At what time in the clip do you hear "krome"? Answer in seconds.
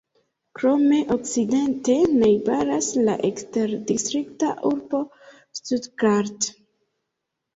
0.59-0.99